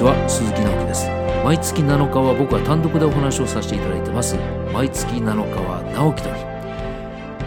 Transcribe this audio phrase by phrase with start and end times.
[0.00, 1.10] ちは鈴木直樹です。
[1.44, 4.34] 毎月7日は僕は単独でお話をさせていただいてます。
[4.72, 6.40] 毎月7日は直樹の日、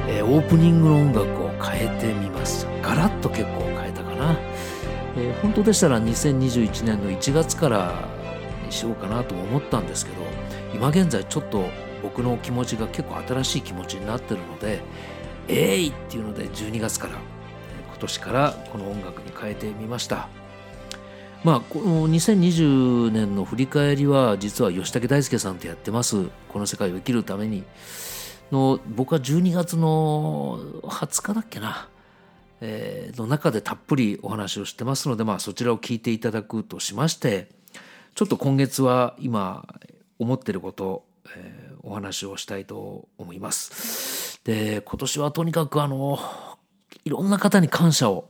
[0.07, 4.37] えー、オープニングの音楽を変えてみますガラッと結構変えたかな、
[5.17, 8.07] えー、本当でしたら2021年の1月から
[8.63, 10.17] にしようかなと思ったんですけど
[10.75, 11.65] 今現在ちょっと
[12.03, 14.81] 僕の気持ちが結構新しい気持ちになってるので
[15.47, 17.13] えいっていうので12月から
[17.87, 20.42] 今年からこの音楽に変えてみました。
[21.43, 26.29] まあこの2020年の振り返りは実は吉武大輔さんとやってます。
[26.49, 27.63] この世界を生きるために。
[28.53, 31.89] の僕は12月の20日だっけな、
[32.61, 37.49] えー、の中でたっぷりお話をしてますので、まあ、そちらを聞いていただくとしまして
[38.15, 39.65] ちょっと今月は今
[40.19, 41.03] 思ってること、
[41.35, 44.39] えー、お話をしたいと思います。
[44.43, 46.19] で今年はとにかくあの
[47.05, 48.29] いろんな方に感謝を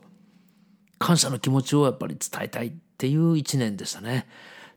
[0.99, 2.73] 感謝の気持ちをやっぱり伝えたい。
[3.03, 4.29] っていう一年でしたね。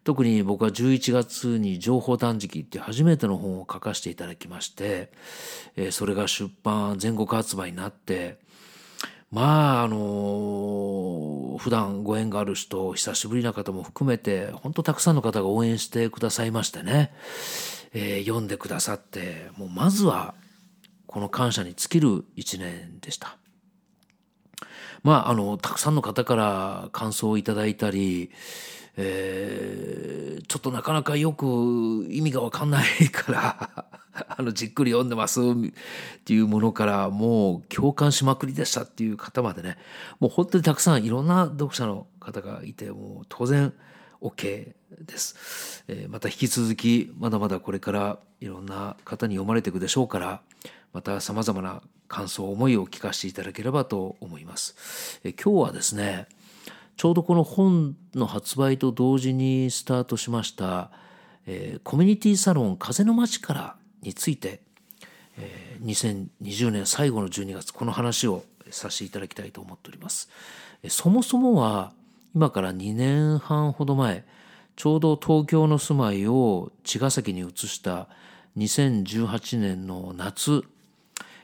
[0.03, 5.13] 特に僕は11月に情報断食っていう初めての本を書かせていただきまして、
[5.77, 8.41] え、それが出版全国発売になって、
[9.31, 17.13] まあ、あのー、普段ご縁がある人、久しぶりな方も含めて、本当たくさんの方が応援してくださいましてね、
[17.93, 20.35] え、読んでくださって、もうまずは、
[21.07, 23.39] この感謝に尽きる一年でした。
[25.03, 28.31] まあ、あの、たくさんの方から感想をいただいたり、
[28.97, 33.85] えー、ちょっとなかなかよく意味がわかんないから
[34.39, 35.45] あの、じっくり読んでますっ
[36.25, 39.77] ていうものから、もう共感しまくりでしたっていう方までね、
[40.19, 43.75] もう本当にたくさんいろんな読者の方がいて、もう当然
[44.23, 44.73] OK
[45.05, 45.85] です。
[45.89, 50.41] えー、また引き続き、まだまだこれからいろんな方に読まれていくでしょうから、
[50.97, 55.21] また様々な感想、思いを聞かせていただければと思います。
[55.25, 56.27] え今日はですね、
[56.97, 60.91] ちょうどこの本の発売と同時にスタートしました、
[61.47, 64.63] えー、コミュニティサロン風の街からについて、
[65.37, 70.31] えー、2020年最後の12月この話をさせていただきたいと思っております。
[70.89, 71.93] そもそもは
[72.35, 74.25] 今から2年半ほど前
[74.77, 78.09] ちょうど東京の住まいを茅ヶ崎に移した
[78.57, 80.65] 2018年の夏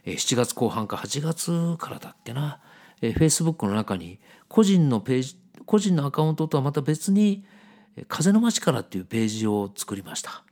[0.04, 2.60] 7月後半か8月からだっけな、
[3.00, 4.18] えー、Facebook の中に
[4.48, 7.44] 個人のページ個人のアカウントとはまた別に
[8.08, 10.42] 「風の街から」っていうページを作りました。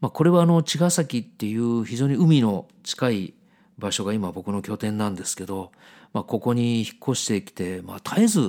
[0.00, 3.34] まあ、これはあの茅ヶ崎っていう非常に海の近い
[3.78, 5.72] 場所が今僕の拠点なんですけど、
[6.12, 8.40] まあ、ここに引っ越してきて、まあ、絶えず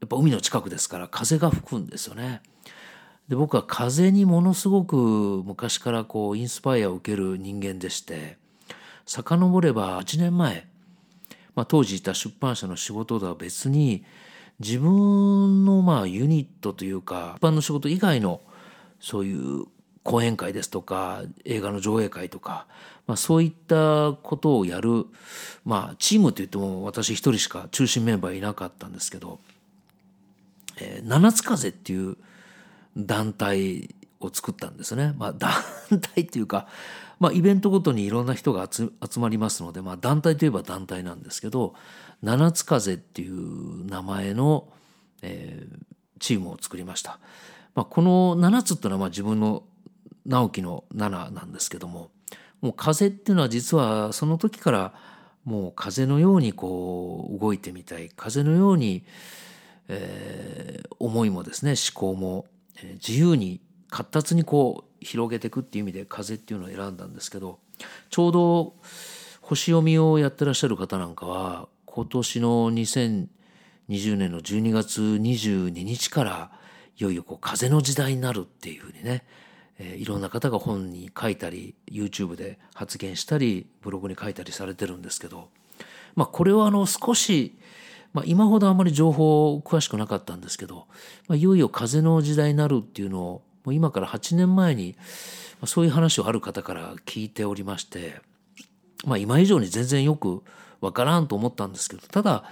[0.00, 2.42] やっぱ海の近くですから風が吹くんですよね。
[3.28, 4.96] で僕は風にものすごく
[5.44, 8.38] 昔からこうインスパイアを受ける人間でして
[9.08, 10.66] 遡れば8年前、
[11.54, 14.04] まあ、当時いた出版社の仕事とは別に
[14.60, 18.42] 自分のまあユニットというか一般の仕事以外の
[19.00, 19.64] そういう
[20.02, 22.66] 講演会ですとか映画の上映会とか、
[23.06, 25.06] まあ、そういったことをやる、
[25.64, 29.40] まあ、チームといっても私一人しか中心メンバーいなかったんですけど
[30.80, 32.18] 「えー、七つ風」っていう
[32.94, 35.14] 団体を作ったんですね。
[35.16, 35.52] まあ、 団
[35.88, 36.66] 体っていうか、
[37.20, 41.74] まあ、イベントごとにいろんな人が集まりますので、まあ、団体といえば団体なんですけど
[42.22, 44.68] 七つ風っていう名前の、
[45.22, 45.84] えー、
[46.20, 47.18] チームを作りました。
[47.74, 49.62] まあ、この7つっていうのはまあ自分の
[50.26, 52.10] 直樹の7なんですけども
[52.60, 54.94] もう風っていうのは実はその時から
[55.44, 59.04] もう風のようにこう動いてみたい風のように、
[59.88, 62.46] えー、思いもですね思考も
[62.94, 63.60] 自由に
[63.90, 67.58] 活発にこう広げていくっていう意味で風っていうのを選んだんですけど
[68.10, 68.74] ちょうど
[69.40, 73.28] 星読みをやってらっしゃる方なんかは今年の2020
[74.16, 76.50] 年の12月22日から
[76.98, 79.24] いよいよこう風の時代になるっていうふうにね、
[79.78, 85.48] えー、いろんな方が本に書いたり YouTube で発言したりブログに書いたりされてるんですけど、
[86.14, 87.56] まあ、これはあの少し
[88.14, 90.86] まあ、今ほどあまり情報詳しくなかったんですけど、
[91.28, 94.96] まあ、いよいよ風の時代になるっていうのをもう今から8年前に、
[95.66, 98.20] そういう話をある方から聞いておりまして、
[99.04, 100.42] まあ、今以上に全然よく
[100.80, 102.44] わからんと思ったんですけどただ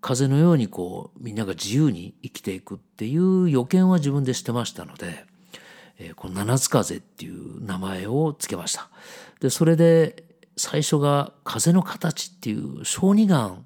[0.00, 5.24] 風のようにこうみんなが自由に生きていくっていう予見は自分でしてましたので、
[5.98, 8.88] えー、この七つ風っていう名前を付けました。
[9.40, 10.24] でそれで
[10.56, 13.64] 最初が「風の形」っていう小児がん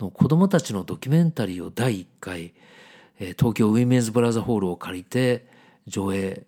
[0.00, 2.54] の子供たちのドキュメンタリーを第1回、
[3.20, 5.49] え東京ウィメンズブラザーホールを借りて
[5.90, 6.46] 上映。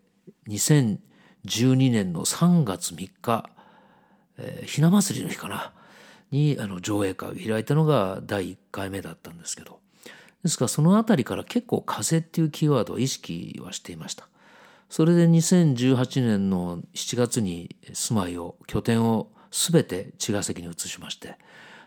[0.48, 3.50] 2012年の3月3日、
[4.38, 5.72] えー、ひな祭りの日かな。
[6.30, 9.80] にあの上映会を開いたのが第1回目だったんですけど。
[10.42, 14.28] ですからその辺りから結構風っていうキーワードを意識はしていました。
[14.88, 21.36] それで2018年の7月に住まいを拠点を全て茅ヶ崎に移しまして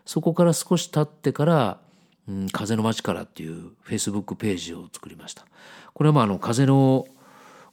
[0.05, 1.79] そこから少し経ってから
[2.27, 5.45] 「うん、風の街から」っていうフェイスブックページを作りました。
[5.93, 7.05] これはまああの風の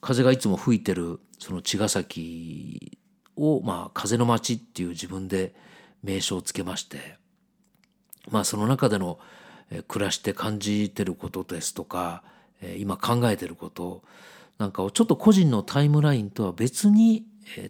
[0.03, 2.99] 風がいつも吹いてるその茅ヶ崎
[3.37, 5.55] をまあ風の街っていう自分で
[6.03, 7.17] 名称をつけまして
[8.31, 9.19] まあその中での
[9.89, 12.25] 暮らして感じてることですとか
[12.77, 14.03] 今考えてること
[14.59, 17.25] なんかをちょっと個人のタイムラインとは別に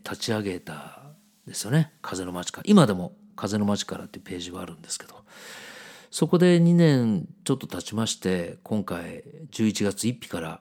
[0.04, 1.02] 立ち上げた
[1.46, 5.22] ですよね「風の街から」今でも「風の街から」っていうページはあるんですけど。
[6.10, 10.60] そこで2年ちょっと経ちまして今回11月1日から、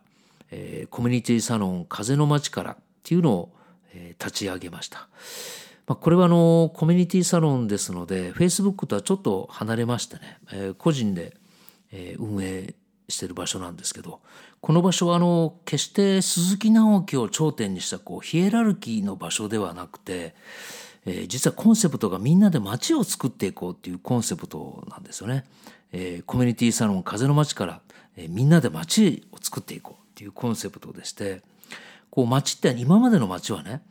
[0.51, 3.53] えー、コミュニティサロン「風の街から」っていうのを、
[3.93, 5.07] えー、立ち上げました。
[5.87, 11.35] まあ、これはあのコミュニティサロンですので Facebook とはちょっと離れましてね、えー、個人で、
[11.91, 12.75] えー、運営
[13.09, 14.21] してる場所なんですけど
[14.61, 20.35] この場所はあの決して鈴木直樹を頂点にしたこうヒエラルキーの場所ではなくて、
[21.05, 25.45] えー、実はコンセプトがみんなで街を作っていこうっていうコンセプトなんですよね。
[25.91, 27.81] えー、コミュニティサロン風の街から、
[28.15, 31.41] えー、みんなで街を作っていこうていうコンセプトでして
[32.11, 33.81] こう街って今までの街はね、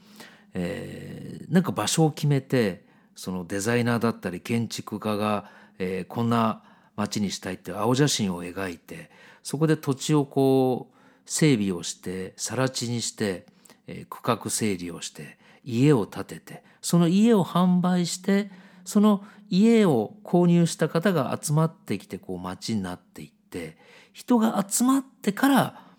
[0.55, 2.85] えー、なんか場所を決めて
[3.17, 5.51] そのデザイナーだったり建築家が、
[5.81, 6.63] えー、こんな
[6.95, 9.11] 街にしたいって青写真を描いて
[9.43, 10.97] そこで土地をこう
[11.27, 13.47] 整備をして更地にして、
[13.89, 18.51] えー、区画整理をして家を建ててその家を販売して
[18.85, 23.77] その家を購入した方が集まってきてこう街になっていって
[24.13, 25.90] 人が集まってから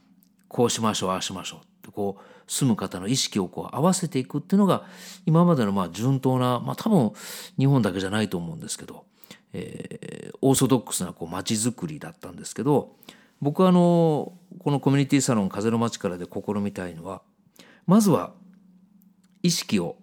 [0.52, 1.60] こうしましょうああしましょう。
[1.60, 4.84] ってこう住む方の意識をこう合わせていくっていうのが
[5.26, 7.12] 今までのまあ順当なまあ多分
[7.58, 9.06] 日本だけじゃないと思うんですけど
[9.54, 12.96] えー、オーソドックスなこう街づくりだったんですけど
[13.42, 17.22] 僕はあのこのコミュニティサロン「風の街から」で試みたいのは
[17.86, 18.34] まずは
[19.44, 19.98] 意識を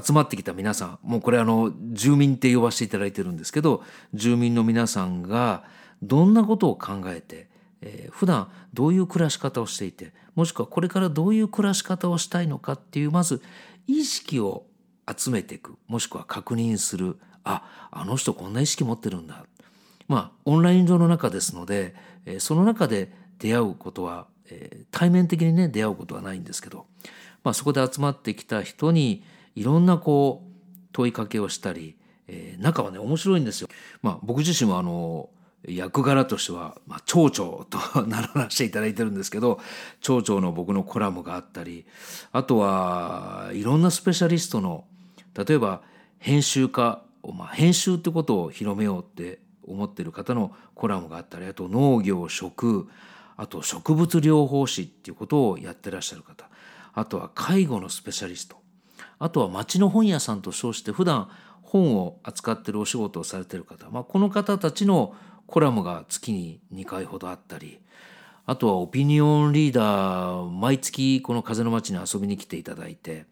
[0.00, 5.64] 集まってきた皆さんもうこれあの住民って呼ばせていただいてるんですけど住民の皆さんが
[6.02, 7.48] どんなことを考えて、
[7.86, 13.42] えー、普段どういう暮らし方をしていてもしくはこれからどういう暮らし方をしたいのかっていうまず
[13.86, 14.66] 意識を
[15.14, 19.44] 集めていくもしくは確認するああの人こんな意識持ってるんだ
[20.08, 21.94] まあオンライン上の中ですので、
[22.24, 26.86] えー、その中で出会うことは、えー、対面的にね出会うことはないんですけど、
[27.42, 29.22] まあ、そこで集まってきた人に
[29.54, 31.96] いろんなこう問いかけをしたり、
[32.28, 33.68] えー、中はね面白いんですよ。
[34.00, 35.28] まあ、僕自身はあの
[35.66, 39.60] 役柄としては、まあ、町長と名乗らせていただいてるんですけど
[40.00, 41.86] 町長の僕のコラムがあったり
[42.32, 44.84] あとはいろんなスペシャリストの
[45.36, 45.82] 例えば
[46.18, 47.02] 編集家
[47.32, 52.88] まあ、編集ってことを広めようって思ってる方のコラムがあったりあと農業食
[53.36, 56.48] あと植物療法士っていうことをやってらっしゃる方
[56.92, 58.56] あとは介護のスペシャリスト
[59.18, 61.28] あとは町の本屋さんと称して普段
[61.62, 65.14] 本を扱ってるお仕事をされてる方、まあ、この方たちの
[65.46, 67.80] コラムが月に2回ほどあったり
[68.46, 73.26] あとはオピニオンリーダー毎月この風の街に遊びに来ていただいて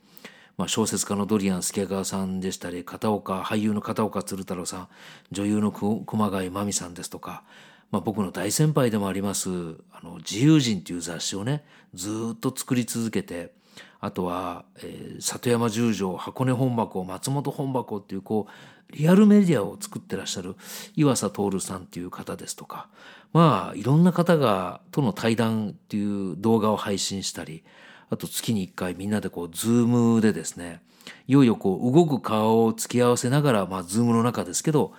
[0.56, 4.88] まあ、小説家のドリアン助川さんでしたり片岡俳優の片岡鶴太郎さん
[5.30, 7.42] 女優の熊谷真美さんですとか、
[7.90, 9.48] まあ、僕の大先輩でもあります
[9.92, 11.64] あの自由人という雑誌をね
[11.94, 13.52] ずっと作り続けて
[14.00, 20.56] あとは、えー、里山十条箱根本箱松本本箱っていうこうリアルメディアを作ってらっしゃる
[20.96, 22.88] 岩佐徹さんっていう方ですとか。
[23.32, 27.64] まあいろんな方がとの対談っていう動画を配信したり
[28.10, 30.82] あと月に1回みんなでこうズームでですね
[31.26, 34.92] いよいよこう動く顔を突き合わせながらまあズームの中ですけど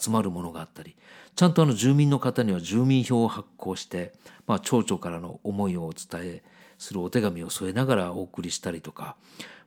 [0.00, 0.96] 集まるものがあったり。
[1.36, 4.12] ちゃんとあの住民の方には住民票を発行して、
[4.46, 6.42] まあ、町長からの思いを伝え
[6.80, 9.14] するお手紙を添えながらお送りしたりとか、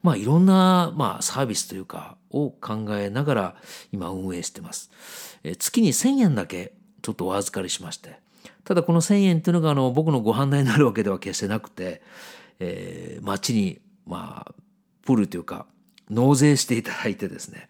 [0.02, 3.56] まあ、いろんな、まあ、サービスというかを考えながら
[3.94, 4.92] 今運営してます。
[5.44, 8.20] え月に1,000円だけちょっとお預かりしまして
[8.66, 12.02] ただこの1,000円っていうのがあの僕のご飯代になるわけでは決してなくて
[12.60, 14.54] えー、町にまあ
[15.06, 15.66] プールというか
[16.10, 17.68] 納税していただいてですね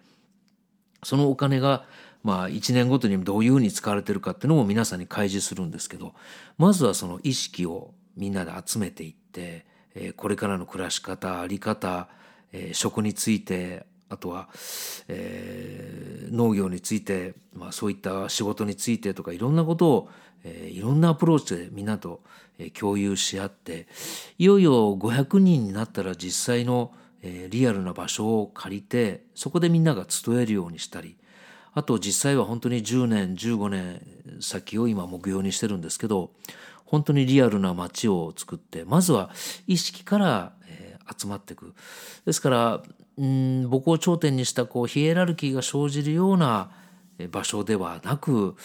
[1.04, 1.86] そのお金が
[2.24, 6.14] まあ1年ごとにどういうふうに使われてるかっていうのも皆さんに開示するんですけど
[6.58, 9.66] まずはその意識をみんなで集めていって、
[9.96, 12.08] えー、これからの暮らし方あり方、
[12.52, 14.50] えー、食についてあとは、
[15.08, 20.10] えー、農業について、まあ、そういった仕事についてとかいろんなことを、
[20.44, 22.22] えー、いろんなアプローチでみんなと
[22.80, 23.88] 共有し合って
[24.38, 26.94] いよいよ500人になったら実際の
[27.24, 31.16] リアルな場所を借りてそこでみんなが集えるようにしたり
[31.74, 34.02] あと実際は本当に10年15年
[34.42, 36.32] 先を今目標にしてるんですけど
[36.94, 39.32] 本当にリアルな街を作ってまずは
[39.66, 41.74] 意識から、えー、集まっていく
[42.24, 42.84] ですから
[43.18, 46.70] うん僕を頂点にしたこうヒエラルキーが生じるような
[47.32, 48.56] 場所ではなく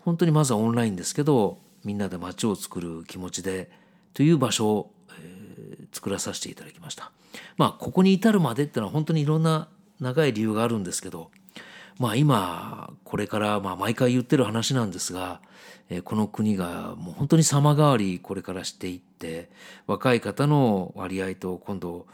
[0.00, 3.70] 本当にまずはオンラインですけどみんなで街を作る気持ちで
[4.12, 7.12] という場所を、えー、作らさせていただきました。
[7.56, 9.68] まあここに至るまでっていうのは本当にいろんな
[10.00, 11.30] 長い理由があるんですけど
[12.00, 15.42] まあ今これからまあ毎回言ってる話なんですが、
[15.90, 19.50] え、この国がもう本当に様変わりこれからしていって
[19.86, 22.06] 若い方の割合と今度、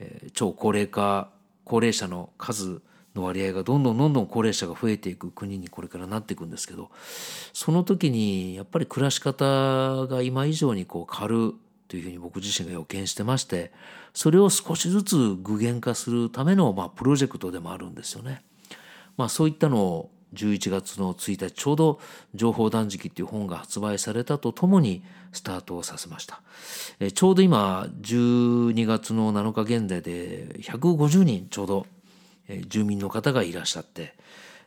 [0.00, 1.30] え、超高齢化
[1.64, 2.82] 高齢者の数
[3.14, 6.90] の割合がどんどんどんどん高齢者が増えていく国にこれからなっていくんですけど
[7.52, 9.44] その時にやっぱり暮らし方
[10.08, 11.54] が今以上にこう変わる
[11.86, 13.70] というふうに僕自身が予見してまして
[14.14, 18.42] それを少しずつ具現化するためのまあプロジェクトでもあるんですよね。
[19.18, 22.00] まあ、そういったのを11月の1日ちょうど
[22.34, 26.42] 「情報断食」っていう本が発売されたとともにスタートをさせました。
[27.00, 31.86] えちょうど今12月の7日現在で150人ちょうど
[32.68, 34.14] 住民の方がいらっしゃって、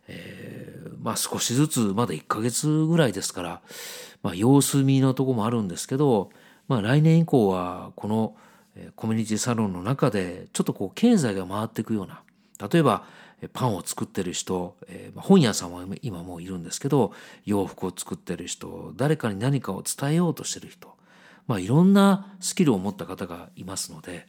[0.08, 3.62] えー、まあ少しずつまだ1ヶ月ぐらいですから、
[4.24, 6.32] まあ、様子見のとこもあるんですけど、
[6.68, 8.36] まあ、来年以降はこの
[8.96, 12.22] コミュニティサロンの中でちょっとこう経済が回っていくような
[12.72, 13.04] 例えば
[13.50, 17.14] パンを作ってる人、えー、本屋さんは今もういるんですけど
[17.46, 20.96] 洋服を作ってる人誰かに何かを伝えようとしてる人、
[21.48, 24.28] まあ、いろんなスキルを持った方がいますので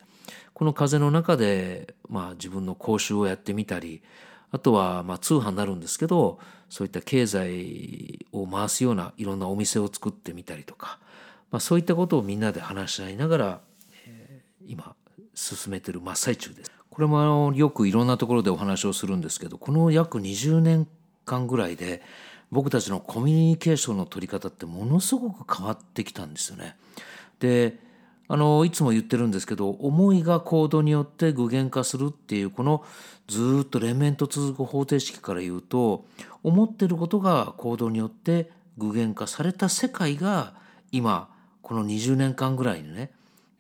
[0.55, 4.03] この風の中で、まあ、自分の講習をやってみたり
[4.51, 6.39] あとはまあ通販になるんですけど
[6.69, 10.99] そういった経済を回すようないろんなお店を作ってみたりとか、
[11.51, 13.61] まあ、そういったことをみんなで話し合いながら、
[14.07, 14.95] え、今
[15.35, 16.82] 進めてる真っ最中です。
[16.93, 20.87] これもよくいろんなところでお話をするんですけどこの約20年
[21.25, 22.03] 間ぐらいで
[22.51, 26.77] 僕たちのコミュニケーションの取り方ってものすごく変わってきたんですよね。
[27.41, 27.79] で
[28.29, 32.85] あのいつも言ってるんですけど思いが行動によって具現化するっていうこの
[33.27, 36.05] ずっと連綿と続く方程式から言うと
[36.43, 40.53] 思ってることが行動によって具現化された世界が
[40.93, 41.31] 今
[41.63, 43.13] この20年間ぐらいにね、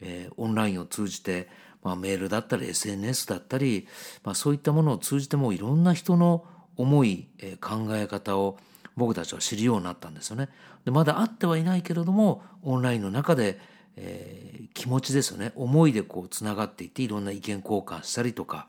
[0.02, 1.48] えー、オンラインを通じて
[1.82, 3.88] まあ、メールだったり SNS だったり、
[4.24, 6.44] まあ、そういったものを通じてもいろんな人の
[6.76, 8.58] 思い、え考え方を
[8.96, 10.48] 僕たちは知るようになったんですよね。
[10.84, 13.58] でまだ会ってはいないけれどもオンラインの中で、
[13.96, 18.66] えー、気持ちですよね思いでこうつながっていっていろんな意見交換したりとか、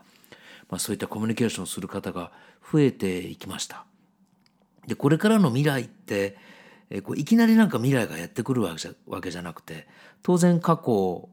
[0.70, 2.32] まあ、そういったコミュニケーションをする方が
[2.72, 3.86] 増えていきました。
[4.88, 6.38] でこれからの未来って、
[6.90, 9.88] えー、こういきなりなんか未来がやってくるわけじゃわけじゃなくて
[10.22, 11.30] 当然過去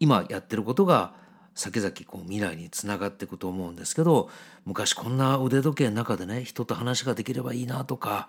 [0.00, 1.14] 今やってることが
[1.54, 4.28] 先々こう未来につながっていくと思うんですけど
[4.64, 8.28] 昔こんな腕時計の中でね人と話ができればいいなとか、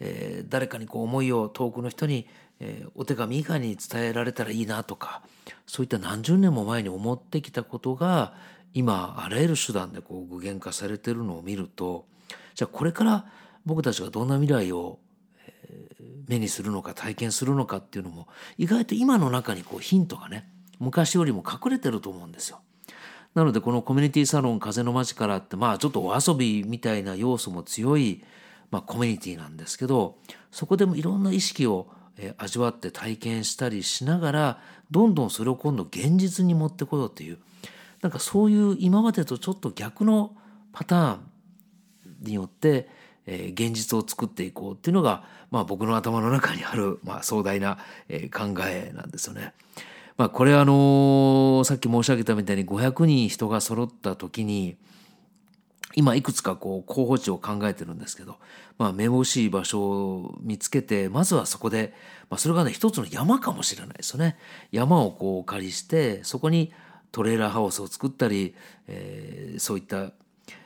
[0.00, 2.26] えー、誰かにこう思いを遠くの人に、
[2.60, 5.22] えー、お手紙以外に伝えられたらいいなとか
[5.66, 8.34] そういった何十年も前に思ってきたことが
[8.72, 12.06] 今あらゆる手段でこう具現化されてるのを見ると
[12.54, 13.26] じゃあこれから
[13.66, 14.98] 僕たちがどんな未来を
[16.26, 20.48] 目にするのか体験するのかっていうのも意外と今の中にこうヒントがね
[20.82, 22.60] 昔よりも隠れてると思うんですよ。
[23.34, 28.22] なのでこのコミュニティサロン風の街からってまあちょっとお遊びみたいな要素も強い、
[28.70, 30.18] まあ、コミュニティなんですけど
[30.50, 31.88] そこでもいろんな意識を
[32.36, 34.60] 味わって体験したりしながら
[34.90, 37.38] どんどんそれを今度現実に持ってこようという
[38.02, 40.36] なんかそういう今までとちょっと逆の
[40.72, 41.20] パターン
[42.22, 42.88] によって、
[43.26, 47.78] 現実を作っていこうっていうのが、まあ、僕の頭の中にある、まあ、壮大な、
[48.32, 49.52] 考えなんですよね。
[50.16, 54.76] まあ、これあのさっき申し上げたみたいに500人人が揃った時に
[55.94, 58.38] 今いくつかこう候補地を考えてるんですけど、
[58.78, 61.92] まあ、めぼしい場所を見つけてまずはそこで、
[62.30, 64.36] まあ、それがね一つの山かもしれないですよね。
[64.70, 66.72] 山をこうお借りしてそこに
[67.10, 68.54] トレーラーハウスを作ったり、
[68.88, 70.12] えー、そういった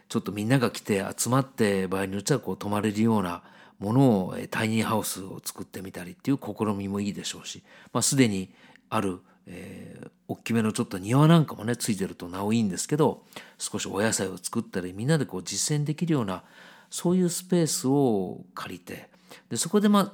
[0.09, 3.43] ちょっとみんなが来て集まって場合によってはこう泊まれるような
[3.81, 8.55] ものをタイニーハウスを作ってみたりっていう試みもいいでしょうし、まあ、すでに
[8.89, 13.23] あるえー、大きめのちょっと庭なんかもねついてるとなおいいんですけど
[13.59, 16.43] 少しお野菜を作ったりみんなでこう実践できるような
[16.91, 19.09] そういうスペースを借りて
[19.51, 20.13] でそこでまあ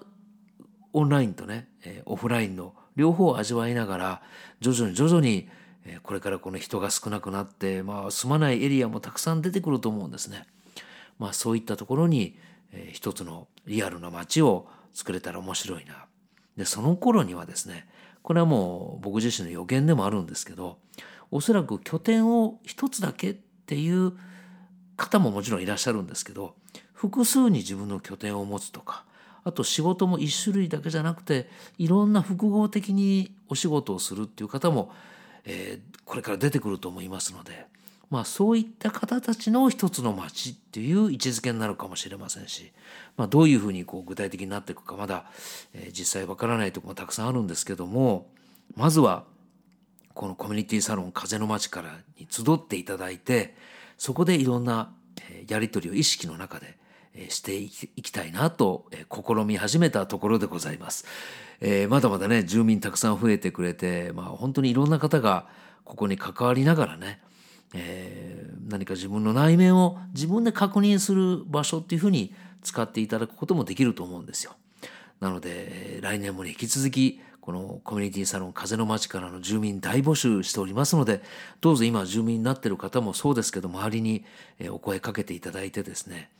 [0.92, 4.22] オンラインとね、えー、オフラインの両方を味わいながら
[4.60, 5.48] 徐々に徐々に、
[5.86, 10.46] えー、これからこの人が少なくなって、まあ、住まないエリアもたくさん出てくると思うんですね。
[11.18, 12.36] まあ、そういったところに、
[12.72, 16.06] えー、一つのリアルな街を作れたら面白いな。
[16.56, 17.88] でその頃にはですね
[18.23, 20.79] これはもう僕自身の予言でもあるんですけど
[21.31, 24.12] おそらく拠点を一つだけっていう
[24.97, 26.55] 方ももちろんいらっしゃるんですけど
[26.93, 29.05] 複数に自分の拠点を持つとか
[29.45, 31.49] あと仕事も一種類だけじゃなくて
[31.79, 34.93] いろんな複合的にお仕事をするっていう方も、
[35.45, 37.67] えー、これから出てくると思いますので、
[38.12, 42.71] まあ、そういった方たちの一つの街っていう位置づけになるかもしれませんし、
[43.16, 45.25] まあ、どういうふうにこう具体的になっていくかまだ、
[45.73, 48.26] えー、実際わからないとこもたくさんあるんですけども
[48.76, 49.25] まずは
[50.12, 53.57] このコミュニティサロン風の街からに集っていただいて
[53.97, 54.92] そこでいろんな
[55.49, 56.76] やり取りを意識の中で
[57.31, 61.07] していきたいなと試み始めたところでございます。
[61.61, 65.47] えー、まだまだね住民たくさん増えてくれて、まあ、本当にいろんな方が
[65.85, 67.21] ここに関わりながらね、
[68.73, 74.55] 何か自分の内面を自分で確認する場所っていうふうに使っていただくこともできると思うんですよ。
[75.21, 81.23] なので来年もね引き続きこのコミュニティサロン風の街からの住民大募集しておりますので
[81.61, 84.25] どうぞ今住民になってる方もそうですけど周りに
[84.71, 86.31] お声かけていただいてですね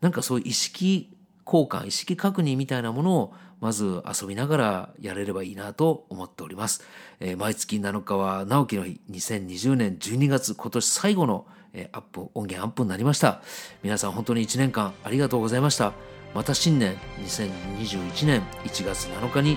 [0.00, 1.10] なんかそういう意識
[1.46, 6.84] 交換意識確認みたいなものをまず遊びながらやれればいいなと思っております。
[7.18, 13.42] えー、毎月7日は直樹の日2020年12月今年最後のえアップ音源アップになりました。
[13.82, 15.92] 皆さん本当に1年間ありがとうございました。
[16.34, 19.56] また新年2021年1月7日に、え、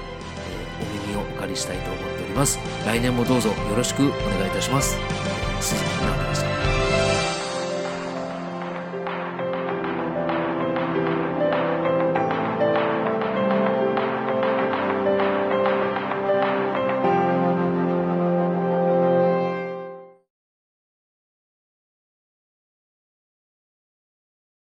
[0.81, 2.59] お耳をお借りしたいと思っております。
[2.85, 4.97] 来年もどうぞよろしくお願いいたします。
[5.59, 6.41] 鈴木直樹でし
[6.85, 6.90] た。